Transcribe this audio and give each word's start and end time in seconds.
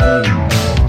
Música 0.00 0.79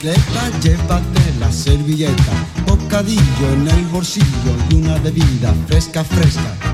bicicleta, 0.00 0.60
llévate 0.60 1.34
la 1.38 1.52
servilleta, 1.52 2.32
bocadillo 2.66 3.52
en 3.52 3.68
el 3.68 3.86
bolsillo 3.86 4.24
y 4.70 4.74
una 4.76 4.98
bebida 4.98 5.54
fresca, 5.66 6.04
fresca. 6.04 6.69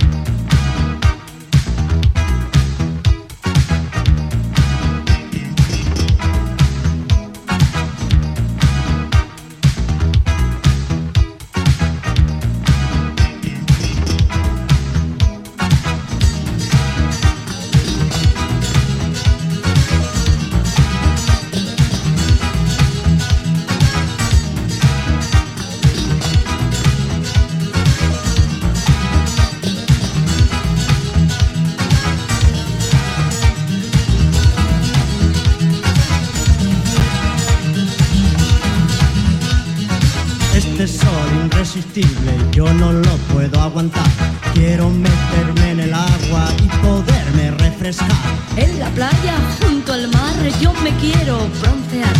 Quiero 44.54 44.88
meterme 44.88 45.72
en 45.72 45.80
el 45.80 45.92
agua 45.92 46.48
y 46.64 46.68
poderme 46.78 47.50
refrescar. 47.50 48.08
En 48.56 48.78
la 48.78 48.88
playa, 48.88 49.34
junto 49.60 49.92
al 49.92 50.08
mar, 50.08 50.34
yo 50.62 50.72
me 50.82 50.96
quiero 50.96 51.36
broncear. 51.60 52.14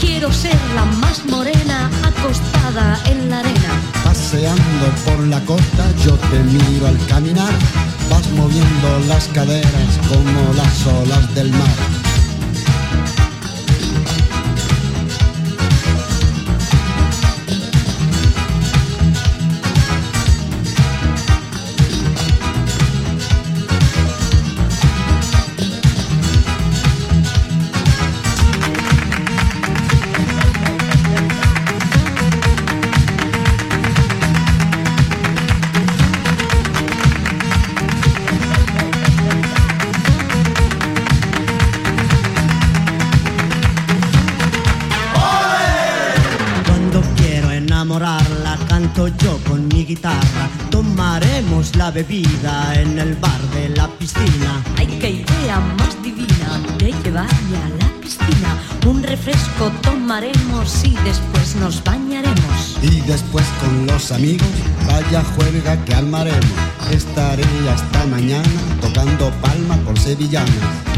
Quiero 0.00 0.32
ser 0.32 0.56
la 0.74 0.86
más 0.86 1.22
morena 1.26 1.90
acostada 2.02 2.98
en 3.04 3.28
la 3.28 3.40
arena. 3.40 3.72
Paseando 4.02 4.86
por 5.04 5.26
la 5.26 5.40
costa, 5.44 5.84
yo 6.02 6.14
te 6.14 6.38
miro 6.44 6.86
al 6.86 6.98
caminar. 7.08 7.52
Vas 8.08 8.26
moviendo 8.30 8.98
las 9.06 9.28
caderas 9.34 9.98
como 10.08 10.54
las 10.54 10.86
olas 10.86 11.34
del 11.34 11.50
mar 11.50 12.01
bebida 51.92 52.74
en 52.80 52.98
el 52.98 53.14
bar 53.16 53.40
de 53.54 53.68
la 53.70 53.86
piscina. 53.98 54.62
Ay, 54.76 54.86
qué 55.00 55.10
idea 55.10 55.60
más 55.78 56.02
divina 56.02 56.60
de 56.78 56.92
llevarme 57.02 57.56
a 57.56 57.68
la 57.80 58.00
piscina. 58.00 58.56
Un 58.86 59.02
refresco 59.02 59.70
tomaremos 59.82 60.84
y 60.84 60.94
después 61.04 61.56
nos 61.56 61.82
bañaremos. 61.84 62.78
Y 62.82 63.00
después 63.02 63.44
con 63.60 63.86
los 63.86 64.10
amigos, 64.10 64.48
vaya 64.86 65.22
juerga 65.36 65.76
que 65.84 65.94
armaremos. 65.94 66.46
Estaré 66.90 67.44
hasta 67.68 68.06
mañana 68.06 68.48
tocando 68.80 69.30
palmas 69.42 69.78
por 69.80 69.98
sevillanas. 69.98 70.91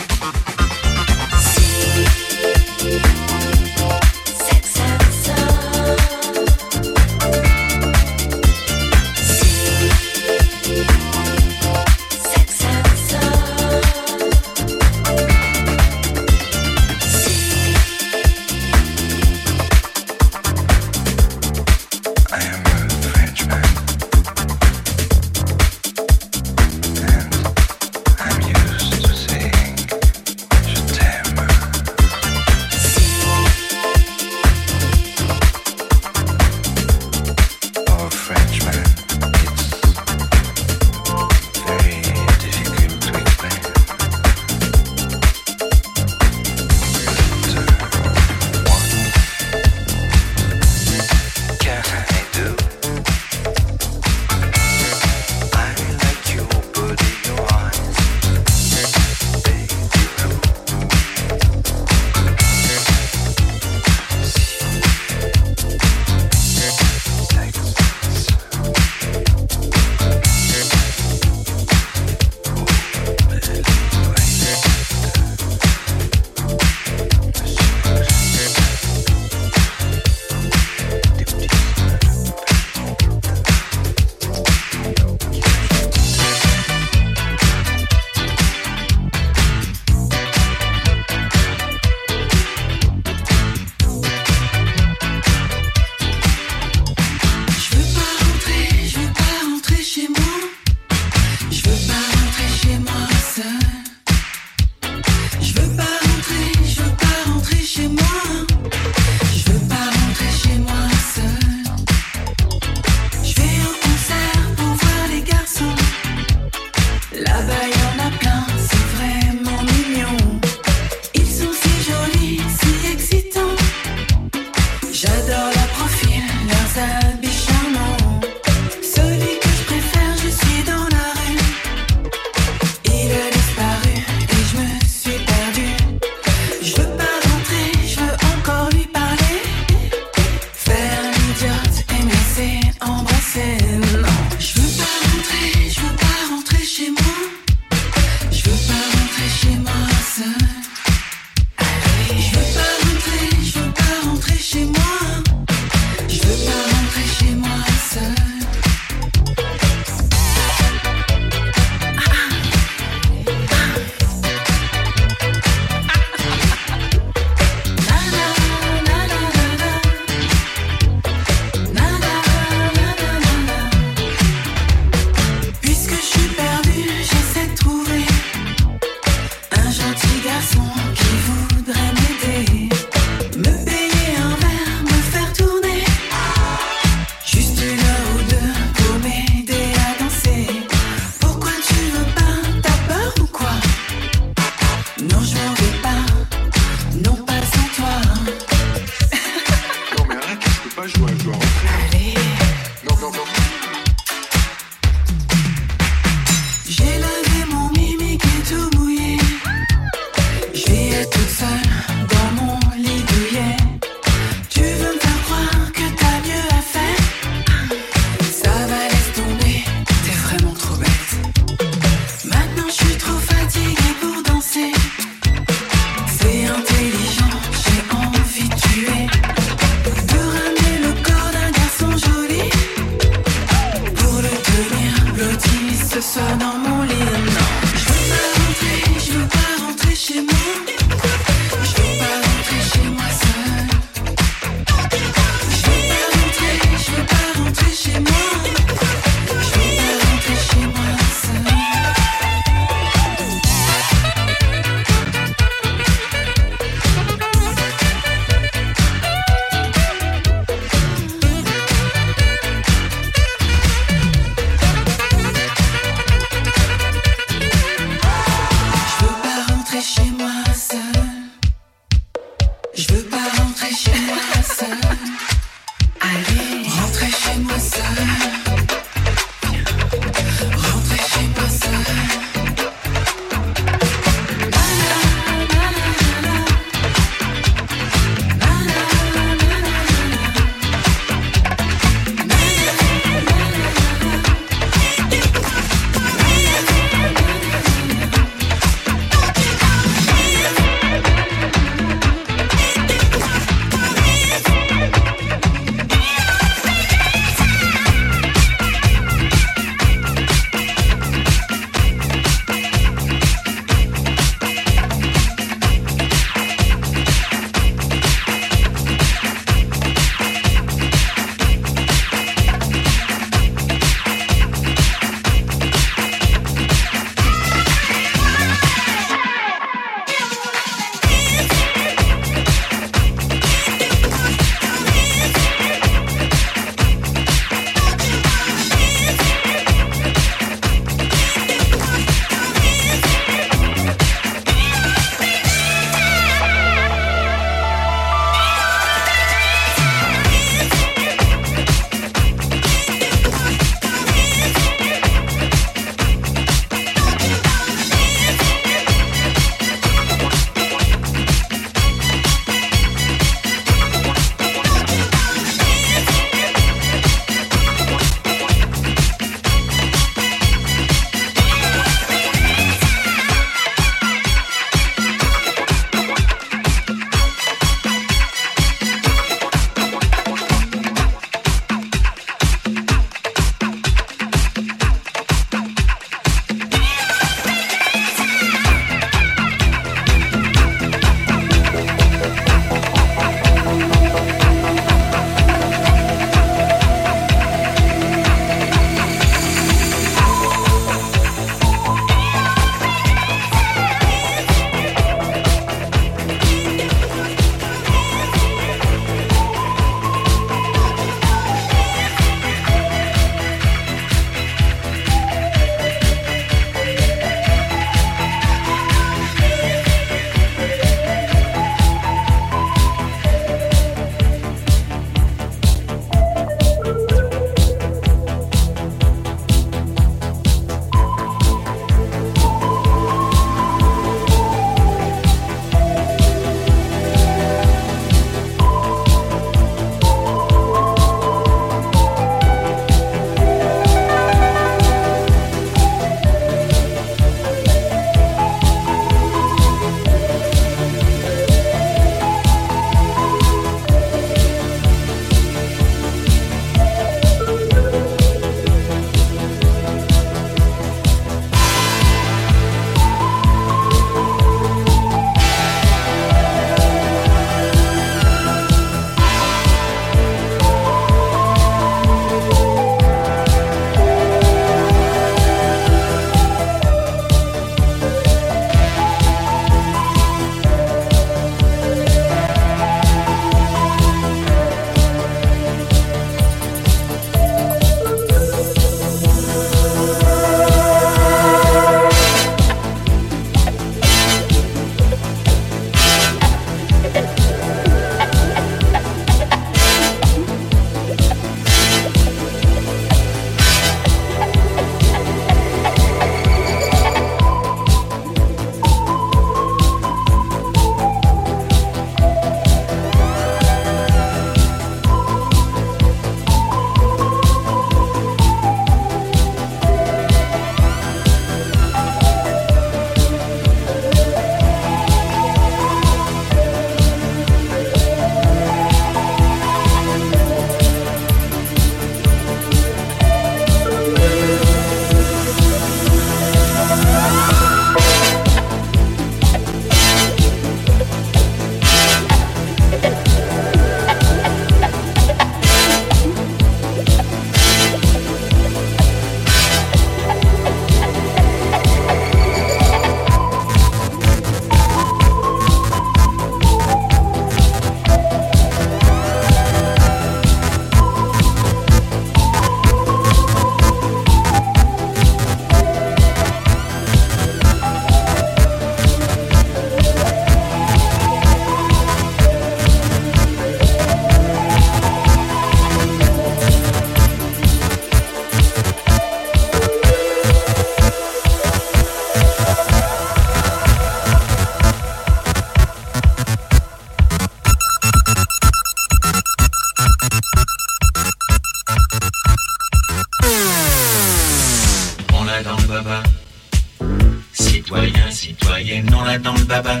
Citoyens, 597.52 598.30
citoyennes, 598.30 599.14
on 599.14 599.22
l'a 599.22 599.38
dans 599.38 599.54
le 599.54 599.64
baba. 599.64 600.00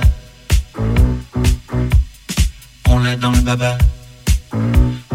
On 2.88 2.98
l'a 2.98 3.16
dans 3.16 3.30
le 3.30 3.40
baba. 3.40 3.78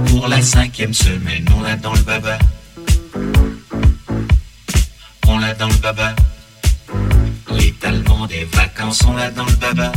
Pour 0.06 0.28
la 0.28 0.42
cinquième 0.42 0.94
semaine, 0.94 1.46
on 1.58 1.62
l'a 1.62 1.76
dans 1.76 1.94
le 1.94 2.02
baba. 2.02 2.38
On 5.28 5.40
l'a 5.40 5.54
dans 5.56 5.68
le 5.68 5.76
baba. 5.76 6.16
L'étalement 7.52 8.26
des 8.28 8.46
vacances, 8.46 9.04
on 9.06 9.14
l'a 9.14 9.30
dans 9.32 9.46
le 9.46 9.56
baba. 9.56 9.92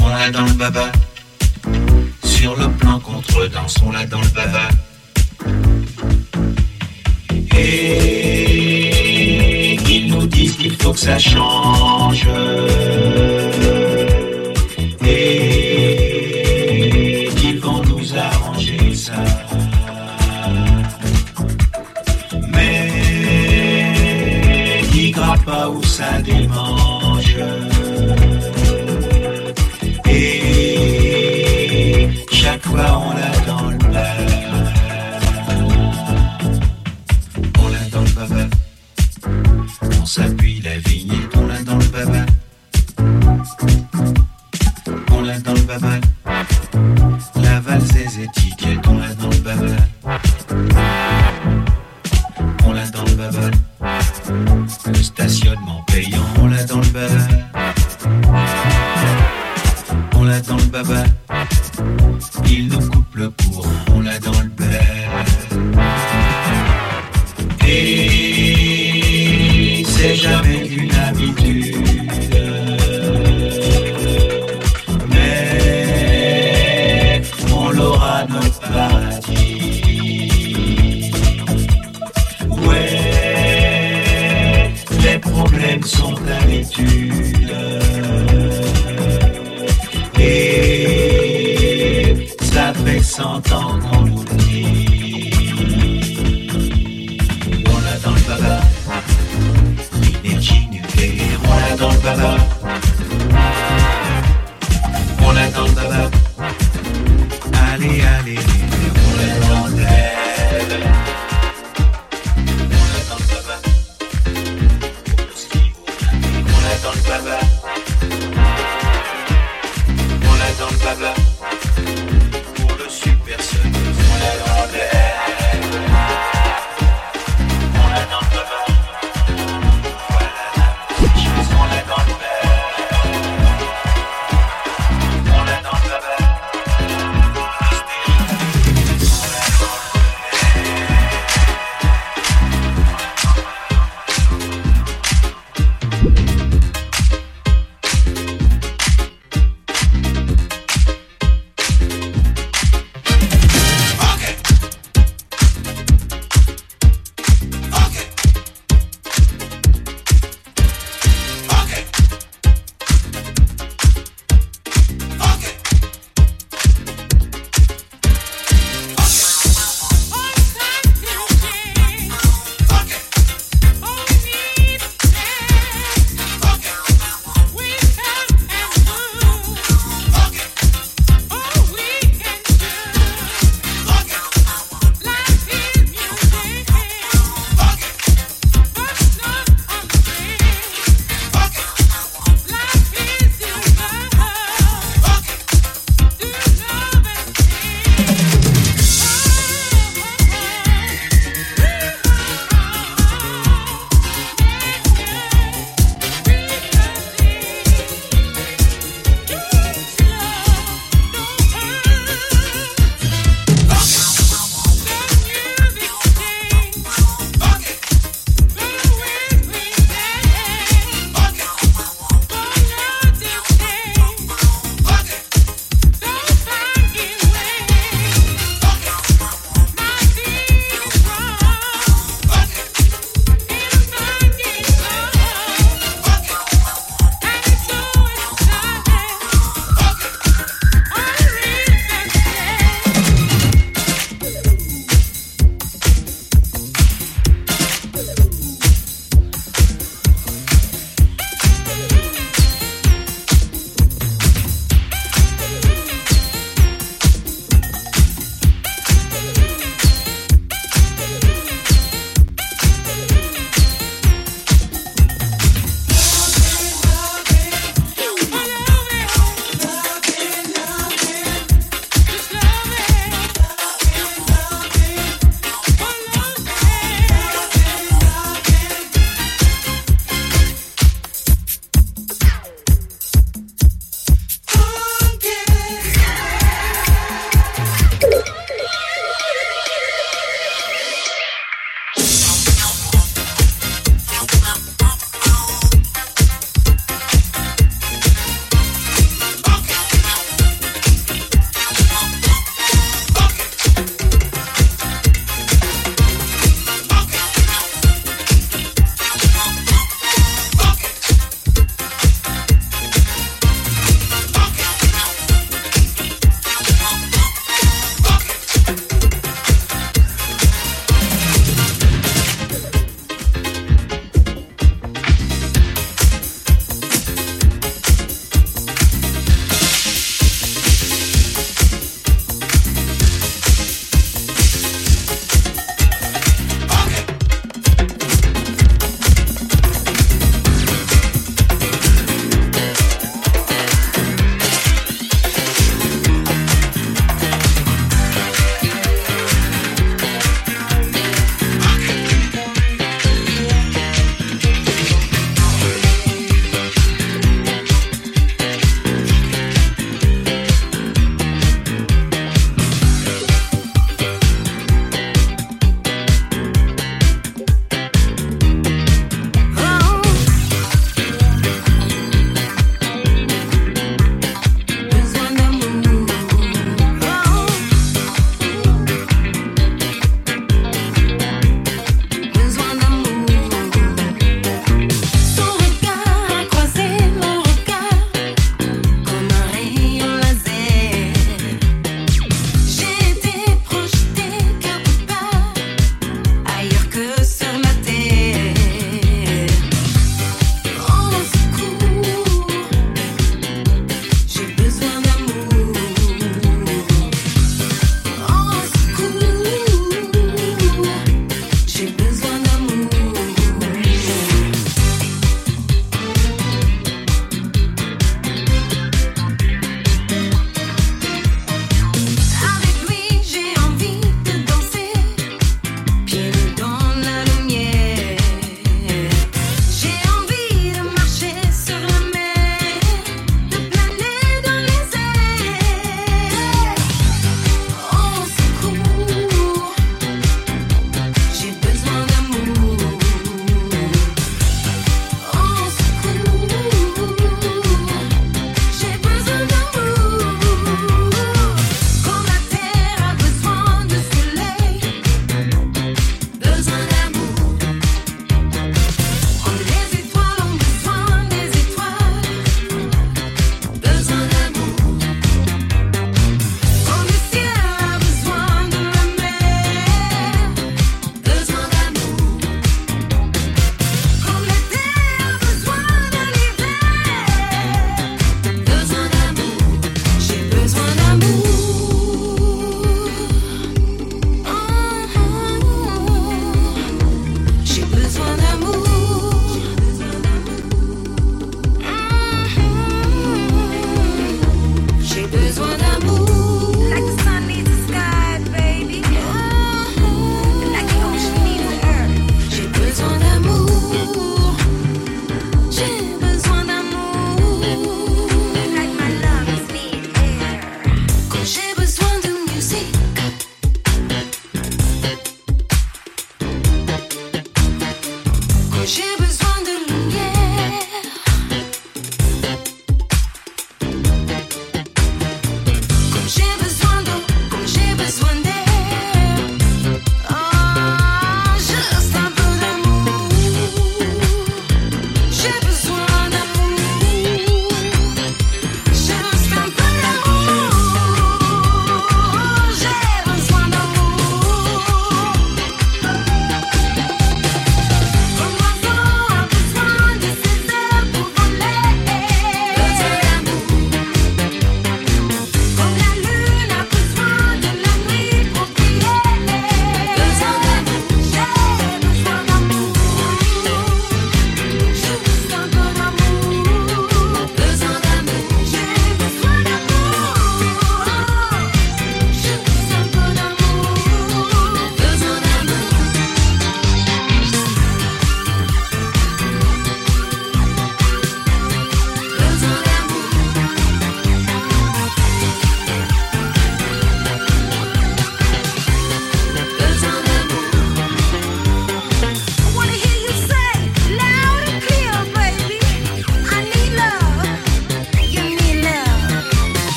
On 0.00 0.08
l'a 0.08 0.30
dans 0.30 0.46
le 0.46 0.52
baba. 0.54 0.90
Sur 2.24 2.56
le 2.56 2.68
plan 2.72 2.98
contre-danse, 2.98 3.76
on 3.84 3.92
l'a 3.92 4.06
dans 4.06 4.20
le 4.20 4.28
baba. 4.28 4.68
Ils 9.88 10.06
nous 10.08 10.26
disent 10.26 10.56
qu'il 10.56 10.76
faut 10.76 10.92
que 10.92 10.98
ça 10.98 11.18
change. 11.18 12.26
dans 101.80 101.90
le 101.90 101.98
bazar. 101.98 102.36
On 105.22 105.36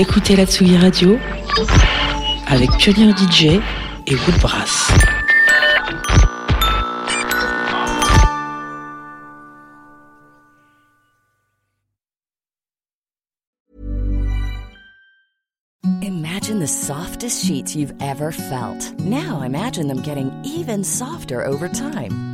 Vous 0.00 0.06
écoutez 0.06 0.34
la 0.34 0.46
Tsugi 0.46 0.78
Radio 0.78 1.18
avec 2.46 2.70
Pioneer 2.78 3.12
DJ 3.14 3.60
et 4.06 4.14
Woodbrass. 4.14 4.90
Imagine 16.00 16.60
the 16.60 16.66
softest 16.66 17.44
sheets 17.44 17.76
you've 17.76 17.92
ever 18.00 18.32
felt. 18.32 18.98
Now 19.00 19.42
imagine 19.42 19.86
them 19.86 20.00
getting 20.00 20.32
even 20.42 20.82
softer 20.82 21.44
over 21.44 21.68
time. 21.68 22.29